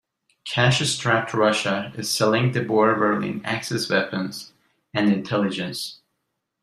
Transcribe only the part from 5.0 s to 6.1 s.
intelligence.